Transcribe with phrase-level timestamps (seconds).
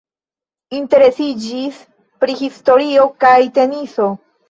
[0.77, 1.79] Interesiĝis
[2.25, 4.15] pri historio kaj teniso.